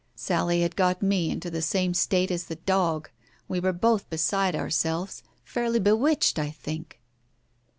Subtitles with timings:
[0.15, 3.11] Sally had got me into the same state as the dog,
[3.47, 6.99] we were both beside ourselves— fairly bewitched, I think.